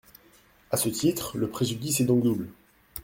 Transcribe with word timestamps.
À 0.71 0.77
ce 0.77 0.89
titre, 0.89 1.37
le 1.37 1.47
préjudice 1.47 1.99
est 2.01 2.05
donc 2.05 2.23
double. 2.23 2.49